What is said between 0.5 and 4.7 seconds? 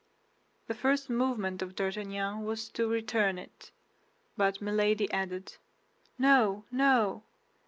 The first movement of D'Artagnan was to return it, but